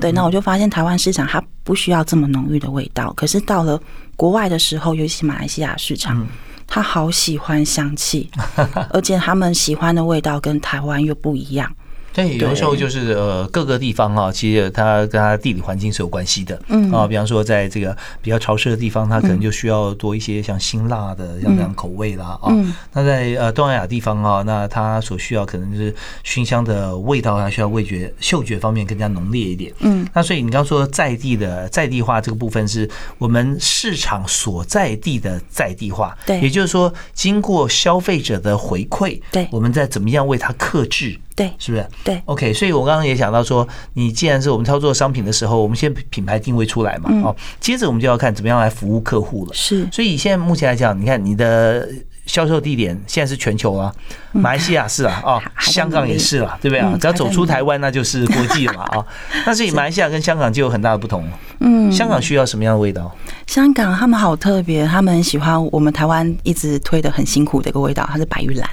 [0.01, 3.79] 对，那我就发现台湾市场它不需要这么浓郁的味道，可是到了
[4.15, 6.27] 国外的时候，尤其马来西亚市场，
[6.67, 8.29] 他好喜欢香气，
[8.91, 11.71] 而且他们喜欢的味道跟台湾又不一样。
[12.13, 16.59] 对，有的时候就是呃各个地方哈，其实它跟它地理环境是有关系的。
[16.67, 22.51] 嗯啊，比方说在这个比较潮湿的地方，它可能就需要多一些像辛辣的像这样口味啦啊。
[22.93, 29.71] 那在呃东南亚地方啊，那它所需要可能就是熏香的味道，它需要味觉、嗅觉方面更加浓烈一点。
[29.79, 36.17] 嗯，那所以你刚说在地的在地化这个部分，是我们市场所在地的在地化。
[36.25, 41.17] 对，也就是说经过消费者的回馈，对，我们在怎么样为它克制。
[41.39, 41.87] 对，是不是？
[42.03, 49.53] 对，OK，所以我刚刚也想到说，你既然是我们操作商品的时候，我们先品牌定位出来嘛，哦，接着我们就要看怎么样来服务客户了。
[49.53, 51.87] 是，所以现在目前来讲，你看你的
[52.25, 53.89] 销售地点现在是全球啊，
[54.33, 56.97] 马来西亚是啊，哦，香港也是了，对不对啊？
[56.99, 59.05] 只要走出台湾，那就是国际了嘛，啊。
[59.45, 61.25] 那所以马来西亚跟香港就有很大的不同。
[61.61, 63.09] 嗯，香港需要什么样的味道？
[63.47, 68.69] 香港他们好特别，他们喜欢我们台湾一直推的很辛苦的一个味道，它是白玉兰。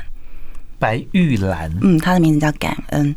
[0.78, 3.14] 白玉兰，嗯，它的名字叫感恩。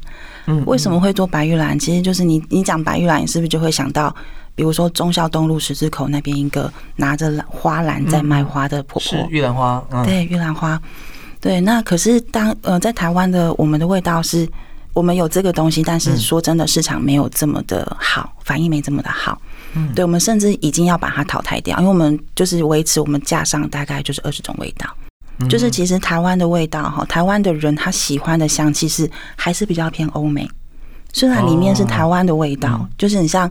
[0.47, 1.77] 嗯，为什么会做白玉兰？
[1.77, 4.13] 其实就是你，你讲白玉兰，你是不是就会想到，
[4.55, 9.01] 比如说忠孝东路十字口那边一个拿着花篮在卖花的婆婆？
[9.01, 10.81] 是玉兰花，对，玉兰花。
[11.41, 14.45] 对，那可是当呃，在台湾的我们的味道是，
[14.93, 19.41] 我们有这个东西，但是说真的，市场没有这么的好，反应没这么的好。
[19.73, 24.89] 嗯，对，我们甚至已经要把它淘汰掉，因为我们就是维持我们架上大概就是二十种味道。
[25.47, 30.49] 就是其实台湾的味道哈，台湾的人他喜欢的香气是还是比较偏欧美，
[31.13, 33.49] 虽然里面是台湾的味道，就是你像，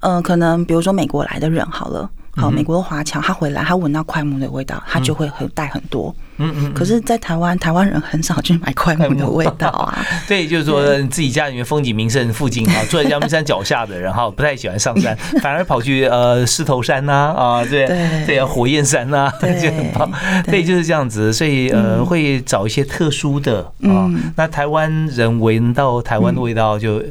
[0.00, 2.10] 呃，可能比如说美国来的人好了。
[2.34, 6.14] 好，美国的华侨他回来，他闻到快木的味道，他就会很带很多。
[6.38, 6.72] 嗯嗯。
[6.72, 10.02] 可是，在台湾，台湾人很少去买快木的味道啊。
[10.26, 17.86] 对，就是说自己家里面风景名胜附近啊， 住在阳明山脚下的人哈，不太喜欢上山，反而跑去呃狮头山呐啊，对
[18.26, 20.10] 对，火焰山呐，就很棒。
[20.44, 24.10] 对，就是这样子，所以呃，会找一些特殊的啊。
[24.36, 27.02] 那台湾人闻到台湾的味道就。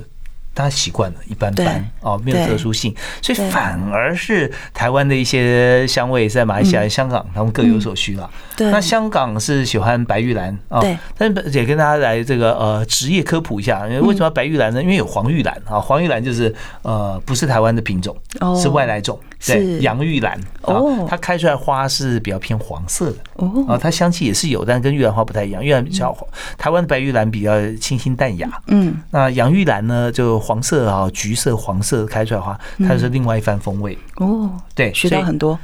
[0.53, 8.29] 大家习惯了，一般般哦，没有特殊性，所以反而是台湾的一些香味在马来西亚、香港，他们各有所需了。
[8.57, 10.81] 那香港是喜欢白玉兰啊，
[11.17, 14.81] 但是也跟大家来这个呃职业科普一下，为什么白玉兰呢？
[14.81, 18.15] 因为有黄玉兰啊，黄玉兰就是呃不是台湾的品种，
[18.61, 19.19] 是外来种。
[19.45, 25.63] 对，洋玉兰哦，它开出来花是比较偏黄色的哦，啊，它香气也是有，但跟玉兰花不太一样。
[25.63, 26.15] 玉兰比较
[26.57, 34.51] 台湾的白玉兰比较清新淡雅，嗯，那洋玉兰呢，就黄色啊，橘色、黄色开出来花，它是另外一番风味哦。
[34.75, 35.57] 对，学到很多。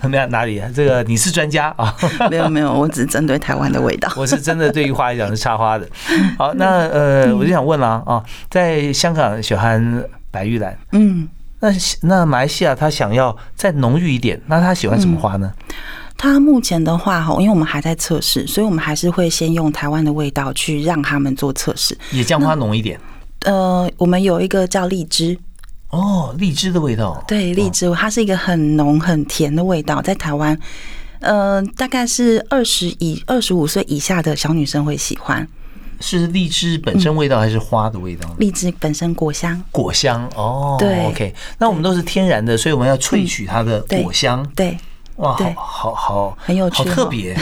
[0.00, 0.28] 怎么样？
[0.28, 0.62] 哪里？
[0.74, 1.94] 这个你是专家啊？
[2.30, 4.12] 没有没有，我只是针对台湾的味道。
[4.16, 5.88] 我是真的对于花来讲是插花的。
[6.36, 11.26] 好，那呃，我就想问了啊，在香港喜欢白玉兰，嗯。
[11.64, 11.72] 那
[12.02, 15.50] 那马来西亚他想要再浓郁一点，那他喜欢什么花呢？
[16.18, 21.96] 他目前的话哈，因为我们还在测试，所以我们还是会先用台湾的味道去让他们做测试。
[22.12, 23.00] 野姜花浓一点。
[23.46, 25.38] 呃，我们有一个叫荔枝。
[25.88, 27.24] 哦，荔枝的味道。
[27.26, 30.58] 对，荔枝它是一个很浓很甜的味道，在台湾，
[31.20, 35.48] 呃，大概是二十以二十五岁以下的小女生会喜欢。
[36.00, 38.28] 是荔枝本身味道还是花的味道？
[38.38, 40.76] 荔枝本身果香，果香哦。
[40.78, 44.46] 对，OK，那我们都是天然的，所以我们要萃取它的果香。
[44.54, 44.76] 对，
[45.16, 47.36] 哇，好好好，很有趣，好特别。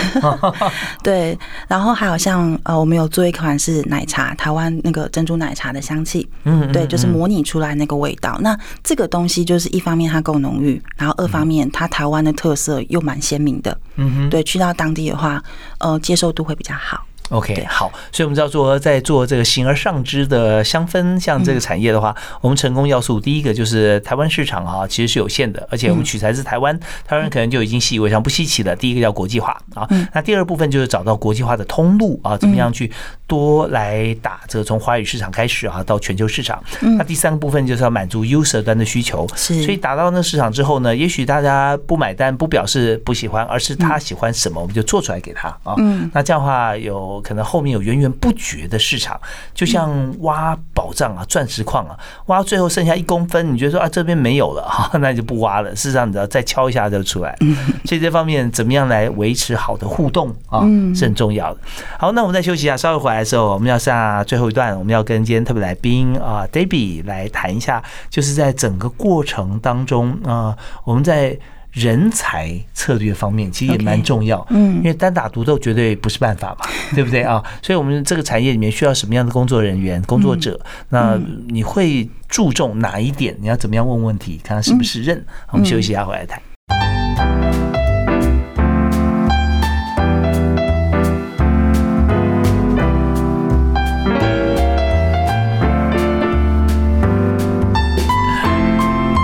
[1.02, 1.38] 对，
[1.68, 6.28] 然后还有像呃，我们有做一款是奶茶，台湾那个珍珠奶茶的香气。
[6.44, 8.38] 嗯，对，就是模拟出来那个味道。
[8.40, 13.76] 那这个东西就是一方面它够浓郁，然后二方面它台湾的特色又蛮鲜明的。
[13.96, 15.42] 嗯哼，对，去到当地的话，
[15.78, 17.02] 呃，接受度会比较好。
[17.32, 28.76] OK，好，所以我们知道做在做这个形而上之的香氛，像这个产业的话，我们成功要素第一个就是台湾市场啊，其实是有限的，而且我们取材自台湾，台湾人可能就已经习以为常，不稀奇了。
[28.76, 32.92] 第一个叫国际化啊，那第二部分就是找到国际化的通路啊，怎么样去
[33.26, 36.62] 多来打这个从华语市场开始啊，到全球市场。
[36.98, 45.74] 那第三个部分就是要满足 user 端的需求，是，所以打到那市场之后呢，也许大家不买单，不表示不喜欢，而是他喜欢什么，我们就做出来给他啊。
[45.78, 49.18] 嗯，那这样的话有可能后面有源源不绝的市场，
[49.54, 55.74] 就像挖宝藏啊，钻石矿啊，挖最后剩下一公分，你觉得说啊这边没有了哈， 那就不挖了。
[55.74, 57.36] 事实上，你要再敲一下就出来。
[57.84, 60.60] 所以这方面怎么样来维持好的互动啊，
[60.94, 61.60] 是很重要的。
[61.98, 71.38] 好，那我们再休息一下，稍微回来的时候，我们要下最后一段，我们要跟今天特别来宾啊，Debbie 来谈一下，就是在整个过程当中啊，我们在。
[71.72, 77.42] 人才策略方面其实也蛮重要，嗯，因为单打独斗绝对不是办法嘛， 对不对啊？
[77.62, 80.60] 所以我们这个产业里面需要什么样的工作人员、工作者？
[80.90, 83.34] 那你会注重哪一点？
[83.40, 85.24] 你要怎么样问问题，看他是不是认？
[85.50, 87.81] 我们休息一下，回来谈。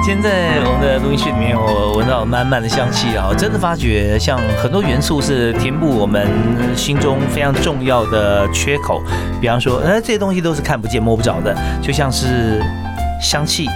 [0.08, 3.28] 现在我们的录音室里面，我闻到满满的香气啊！
[3.36, 6.26] 真的发觉，像很多元素是填补我们
[6.74, 9.02] 心中非常重要的缺口。
[9.38, 12.58] 比方说，哎，这些东西都是看不见摸不着的，就像是
[13.20, 13.68] 香气，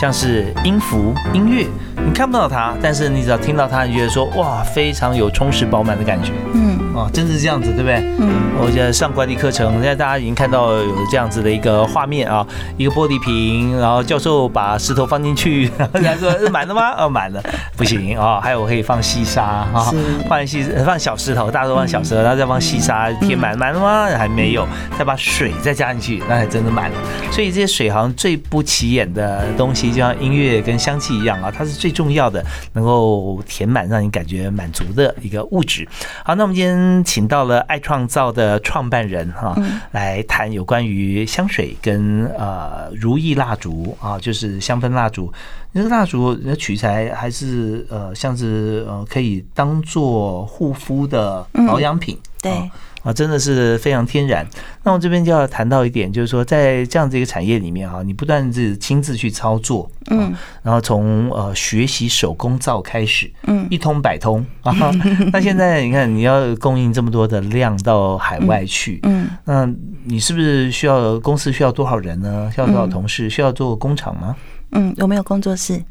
[0.00, 1.66] 像是音符、音乐。
[2.06, 6.30] 你看不到它，但是你只要听到它，你觉得说哇，非常有充实饱满的感觉。
[6.54, 7.96] 嗯，哦，真的是这样子，对不对？
[8.18, 16.94] 嗯，我觉得上管理课程，现在大家已经看到有这样子的一个画面啊，一个玻璃瓶，然后教授把石头放进去， 然后说满了吗？
[16.98, 17.42] 哦，满了，
[17.76, 19.90] 不行啊，还有可以放细沙啊，
[20.28, 24.06] 放细放小石头，大家都放小石头，然后再放细沙填满，满了吗？
[24.16, 26.96] 还没有，再把水再加进去，那才真的满了。
[27.32, 31.80] 所以这些水好像最不起眼的东西，就像音乐跟香气一样啊，它是。
[31.80, 32.44] 最重要的，
[32.74, 35.88] 能够填满让你感觉满足的一个物质。
[36.22, 39.56] 好，那我们今天请到了爱创造的创办人哈，
[39.92, 45.32] 来谈有关于香水跟呃如意蜡烛啊，就是香氛蜡烛。
[45.72, 52.18] 那个蜡烛的取材还是呃，像是呃，可以当做护肤的保养品。
[52.42, 52.50] 对。
[52.52, 52.70] 啊，
[53.14, 54.46] 真的是非常天然。
[54.82, 64.74] 那我这边就要谈到一点，就是说，在这样子一个产业里面啊，你不断是亲自去操作，嗯，然后从呃学习手工皂开始，嗯，一通百通啊。
[65.32, 69.68] 那现在你看，你要供应这么多的量到海外去，嗯，那
[70.04, 72.50] 你是不是需要公司需要多少人呢？
[72.54, 73.30] 需要多少同事？
[73.30, 74.36] 需要做工厂吗？
[74.72, 75.82] 嗯，有没有工作室？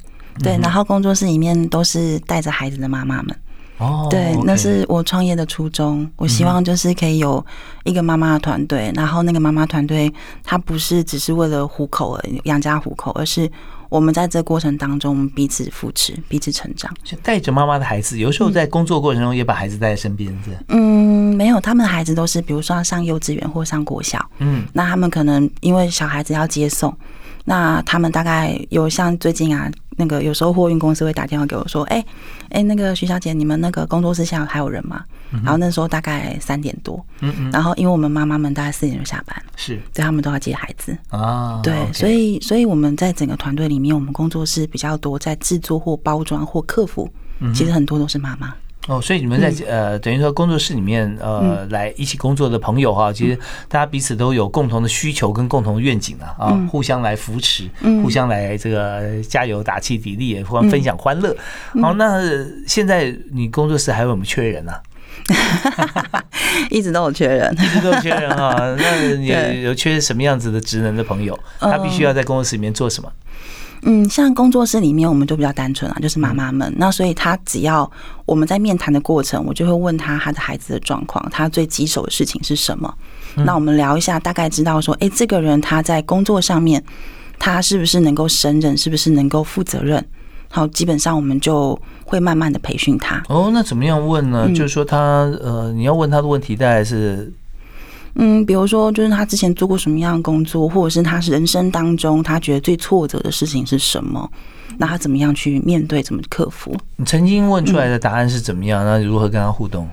[0.44, 3.36] 对，然后工作室里面都是带着孩子的妈妈们。
[3.80, 6.10] 哦，对，那是我创业的初衷。
[6.16, 7.44] 我希望就是可以有
[7.84, 10.14] 一个妈妈的团队，然后那个妈妈团队，
[10.44, 13.50] 她不是只是为了糊口而养家糊口，而是
[13.88, 16.94] 我们在这过程当中彼此扶持，彼此成长。
[17.04, 20.52] 就带着妈妈的孩子，有时候在工作过程中也把孩子带在身边，是？
[20.68, 26.94] 嗯，没有，他们的孩子都是比如说上幼稚园或上国小，嗯，那他们可能因为小孩子要接送。
[27.50, 32.06] 那他们大概有像最近啊，那个有时候货运公司会打电话给我说，哎
[32.52, 35.04] 哎，那个徐小姐，你们那个工作室现在还有人吗？
[35.44, 40.96] 然后那时候大概三点多，嗯嗯，然后因为我们妈妈们大概四点就下班，是，所以他们都要接孩子。
[41.10, 47.10] 啊，对，所以所以我们在整个团队里面，我们工作室比较多在制作或包装或客服，
[47.52, 48.54] 其实很多都是妈妈。
[48.88, 57.70] 哦，所以你们在呃，等于说工作室里面呃，来一起工作的朋友哈，其实大家彼此都有共同的需求跟共同的愿景啊，啊，互相来扶持，
[58.02, 61.36] 互相来这个加油打气砥砺，互相分享欢乐。
[61.82, 62.20] 好，那
[62.66, 64.74] 现在你工作室还有没有缺人呢？
[66.72, 68.76] 一直都有缺人，一直都有缺人啊。
[68.80, 69.28] 那 你
[69.62, 71.38] 有缺什么样子的职能的朋友？
[71.60, 73.12] 他必须要在工作室里面做什么？
[73.84, 76.74] 嗯，像工作室里面，我们就比较单纯啊，就是妈妈们。
[76.78, 77.90] 那所以他只要
[78.26, 82.94] 我们在面谈的过程，我就会问他他的孩子的状况，他最棘手的事情是什么。
[83.36, 86.84] 那我们聊一下，大概知道说，哎，这个人他在工作上面，
[87.38, 90.06] 他是不是能够胜任，是不是能够负责任？
[90.50, 93.24] 好，基本上我们就会慢慢的培训他。
[93.30, 94.48] 哦，那怎么样问呢？
[94.50, 94.98] 就是说他
[95.42, 97.32] 呃，你要问他的问题大概是。
[98.16, 104.30] 嗯，比如说，就是他之前做过什么样的工作，或者是他人生当中他觉得最挫折的事情是什么？
[104.78, 106.76] 那他怎么样去面对，怎么克服？
[106.96, 108.84] 你曾经问出来的答案是怎么样？
[108.86, 109.88] 那如何跟他互动？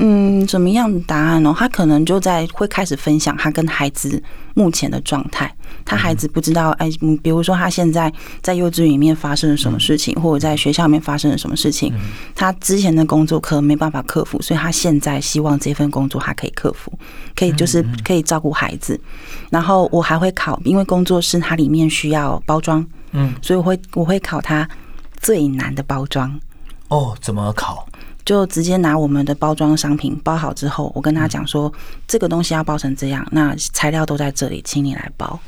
[0.00, 1.52] 嗯，怎么样的答案呢？
[1.58, 4.22] 他可能就在会开始分享他跟孩子
[4.54, 5.52] 目前的状态。
[5.84, 6.88] 他孩子不知道，哎，
[7.22, 11.92] 比如说他现在在幼稚园里面发生了什么事情，或者在学校里面发生了什么事情，
[12.34, 16.92] 他之前的工作可能没办法克服，所以他现在希望这份工作他可以克服，
[17.34, 18.98] 可以就是可以照顾孩子。
[19.50, 24.68] 然后我还会考，因为工作室它里面需要包装，嗯，所以我会我会考他
[25.20, 26.38] 最难的包装。
[26.88, 27.86] 哦，怎么考？
[28.28, 31.72] 就直接拿我们的包装商品包好之后，我跟他讲说，
[32.06, 35.40] 这个东西要包成这样，那材料都在这里，请你来包。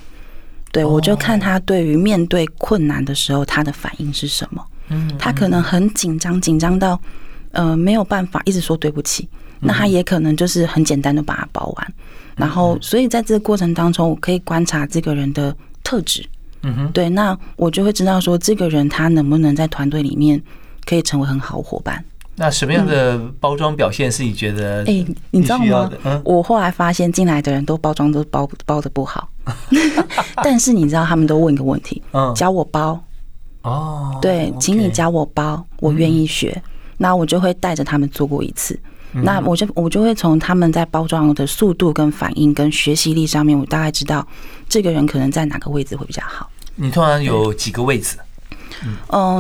[0.73, 4.65] 对我就看他对于面对困难的时候，他的反应是什么。
[4.89, 6.99] 嗯，他可能很紧张，紧张到
[7.53, 9.29] 呃没有办法一直说对不起。
[9.59, 11.95] 那他也可能就是很简单的把它包完。
[12.35, 15.55] 然后，所以在这个过程当中，我可以观察这个人的
[15.85, 16.27] 特质。
[16.63, 20.43] 嗯哼，对，那我就会知道说，这个人他能不能在团队里面
[20.87, 22.03] 可以成为很好伙伴。
[22.41, 24.83] 那什么样的包装表现是你觉得？
[24.87, 25.91] 哎，你知道吗？
[26.25, 29.29] 我后来发现进来的人都包装都包包的不好，
[30.43, 32.99] 但是你知道他们都问一个问题：嗯，教我包
[33.61, 36.63] 哦，对，请你教我包，我愿意学。
[36.97, 38.79] 那我就会带着他们做过一次，
[39.13, 44.27] 那我就我就会从他们在包装的速度、跟反应、跟学习力上面，我大概知道
[44.67, 46.49] 这个人可能在哪个位置会比较好。
[46.75, 48.17] 你通常有几个位置？
[48.19, 48.23] 嗯，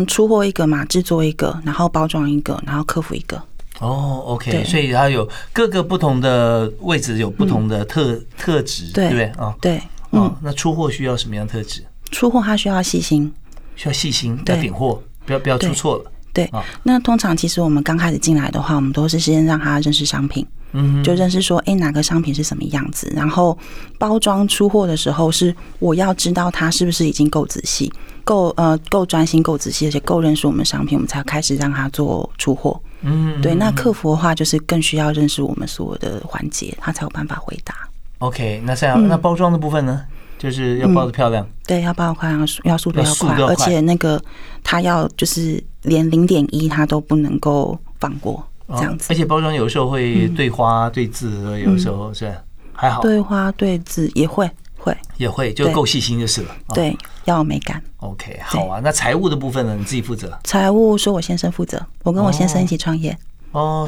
[0.06, 3.40] 出货一个嘛，制作一个，然后包装一个，然后客服一个。
[3.78, 9.54] 哦，OK，所以它有各个不同的位置，有不同的特特质，对不对啊？
[9.60, 9.80] 对，
[10.12, 11.82] 嗯，那出货需要什么样特质？
[12.10, 13.32] 出货它需要细心，
[13.76, 16.12] 需要细心，要点货，不要不要出错了。
[16.32, 16.50] 对，
[16.82, 20.46] 那通常其实我们刚开始进来的话，我们都是先让他认识商品。
[20.72, 23.12] 嗯，就认识说，哎，哪个商品是什么样子？
[23.16, 23.58] 然后
[23.98, 32.80] 包装出货的时候，是我要知道他是不是已经够仔细、够呃够专心、够仔细，而且够认识我们商品，我们才开始让他做出货。
[33.00, 33.52] 嗯，对。
[33.56, 37.74] 那客服的话，就是更需要认识我们所有的环节，他才有办法回答。
[38.18, 40.02] OK，那这样，那包装的部分呢，
[40.40, 41.46] 就是要包的漂亮。
[41.66, 44.20] 对，要包的快，要要速度要快，而且那个
[44.64, 48.44] 他要就是连零点一他都不能够放过。
[48.76, 52.32] 这样子，而且包装有时候会对花对字，有时候是
[52.72, 53.02] 还好。
[53.02, 56.54] 对花对字也会会也会，就够细心就是了。
[56.72, 57.82] 对，要有美感。
[57.96, 58.80] OK，好啊。
[58.80, 59.74] 那财务的部分呢？
[59.76, 60.38] 你自己负责？
[60.44, 63.10] 财务是我先生负责，我跟我先生一起创业。
[63.10, 63.18] 哦，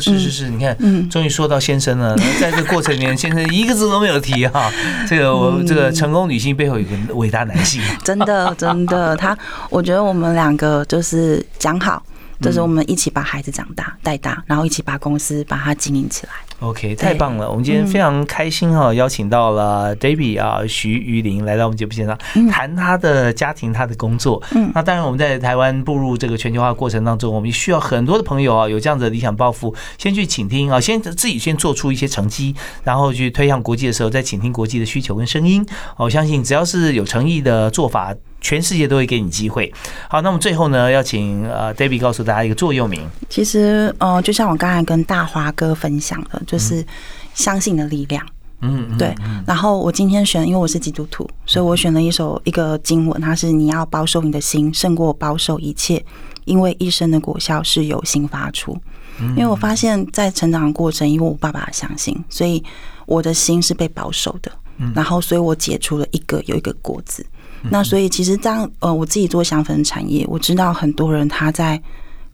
[0.01, 2.17] 是是是，你看，嗯，终于说到先生了。
[2.41, 4.71] 在这个过程里面，先生一个字都没有提哈。
[5.09, 9.37] 这个我这个成功女性背后有个伟大男性，真的真的，他
[9.71, 12.03] 我觉得我们两个就是讲好。
[12.43, 16.33] 就是我们一起把孩子长大带大，然后一起把公司把它经营起来。
[16.59, 17.51] OK，太棒了！
[17.51, 22.17] 我们今天非常开心哈，邀请到了 David 啊，徐玉玲来到我们节目现场，
[22.51, 24.41] 谈他的家庭、他的工作。
[24.55, 35.67] 嗯，那当然我们在台湾步入这个全球化过程当中，我们需要很多的朋友啊，有这样的理想抱负，先去倾听啊，先自己先做出一些成绩，然后去推向国际的时候，再倾听国际的需求跟声音。
[35.97, 38.15] 我相信只要是有诚意的做法。
[38.43, 39.73] 全世界都会给你机会。
[40.11, 43.01] 好，那么最后呢，要请呃，Debbie 告诉大家一个座右铭。
[43.31, 46.85] 其实，呃，就像我刚才跟大华哥分享的，就是
[47.33, 48.27] 相信的力量。
[48.61, 49.15] 嗯，对。
[49.47, 56.05] 然后我今天选，因为我是基督徒，所以我选了一首一个经文，它是你要保守你的心，胜过保守一切，
[56.45, 58.77] 因为一生的果效是由心发出。
[59.19, 62.63] 因为我发现，在成长的过程，因为我爸爸相信，所以
[63.07, 64.51] 我的心是被保守的。
[64.95, 67.25] 然后，所以我解出了一个有一个果子。
[67.71, 71.81] 那所以其实当呃我自己做香氛产业，我知道很多人他在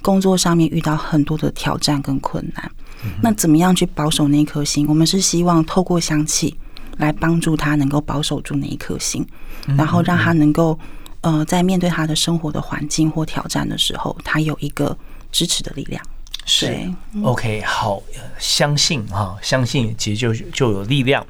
[0.03, 2.71] 工作上面遇到很多的挑战跟困难。
[3.23, 4.87] 那怎么样去保守那一颗心？
[4.89, 6.57] 我们是希望透过香气
[6.97, 9.25] 来帮助他能够保守住那一颗心，
[9.77, 10.79] 然后让他能够
[11.21, 14.97] 呃在面对他的生活的环境或挑战的时候，他有一个
[15.31, 16.03] 支持的力量。
[16.51, 16.75] 是
[17.23, 18.03] ，OK，好，
[18.39, 21.23] 相信哈，相信其实就就有力量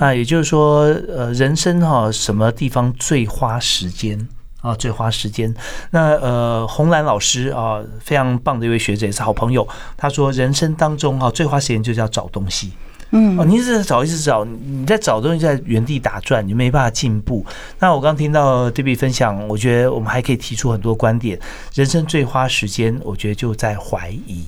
[0.00, 0.12] 那。
[0.12, 0.82] 也就是说，
[1.16, 4.28] 呃，人生哈，什么地方最花时间
[4.62, 4.74] 啊？
[4.74, 5.54] 最花时间。
[5.92, 9.66] 那呃，红兰老师啊，非常棒的一位学者，也是好朋友。
[9.96, 12.72] 他说，人生当中哈，最花时间就是要找东西。
[13.12, 17.46] 嗯，哦，你一直在找，一直找，你在找东西，在原地打转，你没办法进步。
[17.78, 21.38] 那我刚听到 Debbie 分享，我觉得我们还可以提出很多观点。
[21.74, 24.44] 人生最花时间，我觉得就在怀疑。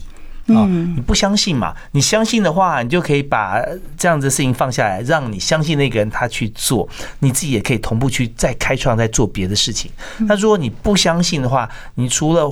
[0.49, 1.75] 啊，你不相信嘛？
[1.93, 3.61] 你相信的话，你就可以把
[3.97, 6.89] 这样子的事情放下来，让你相信那个人他去做，
[7.19, 9.91] 你自己也可以同步去再开创、再做别的事情。
[10.21, 12.49] 那如果你不相信的话，你除了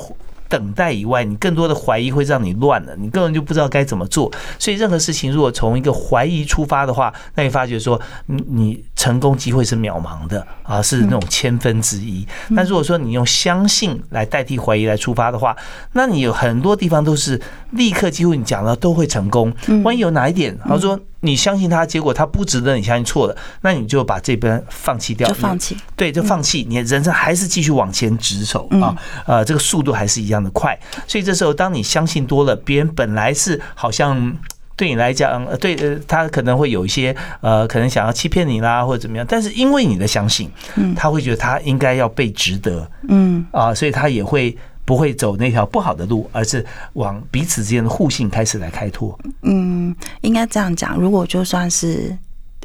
[0.54, 4.30] 等待以外，你更多的怀疑会让你乱了，你根本就不知道该怎么做。
[4.56, 12.24] 所以任何事情如果从一个怀疑出发的话，那你发觉说，你你成功机会是渺茫的啊，是那种千分之一。
[12.50, 15.56] 那如果说你用相信来代替怀疑来出发的话，
[15.94, 17.40] 那你有很多地方都是
[17.72, 19.52] 立刻几乎你讲了都会成功。
[19.82, 21.00] 万一有哪一点，他说。
[21.24, 28.68] 你相信他，结果他不值得你相信错了，那你就把这边放弃掉，就放弃，对，就放弃，你的人生还是继续往前直走。
[28.80, 28.94] 啊，
[29.26, 30.78] 呃，这个速度还是一样的快。
[31.06, 34.36] 所以这时候，当你相信多了，别人本来是好像
[34.76, 44.56] 对你来讲，对，呃，他可能会有一些呃，可能想要欺骗你啦，或者怎么样，但是因为你的相信，嗯，他会觉得他应该要被值得，嗯，啊，所以他也会。
[44.84, 46.64] 不会走那条不好的路，而是
[46.94, 49.18] 往彼此之间的互信开始来开拓。
[49.42, 50.98] 嗯，应该这样讲。
[50.98, 52.16] 如果就算是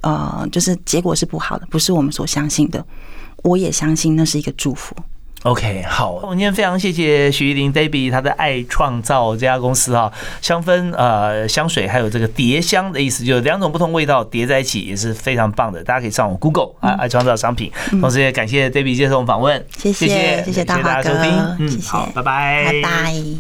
[0.02, 2.86] 呃，就是结果是不好的，不是我们所相信的，
[3.44, 4.96] 我也相信那是一个祝福。
[5.44, 10.12] OK，好，我们今天非常谢谢徐玉玲 Debbie，她的爱创造这家公司哈，
[10.42, 17.72] 香氛呃香水还有这个叠香的意思，就是两种不同味道叠在一起也是非常棒的，大家可以上网 Google 啊，爱创造商品。
[18.02, 23.40] 同时也感谢 Debbie 接受我们访问，谢谢谢谢大家收听，嗯，好，拜拜，拜拜。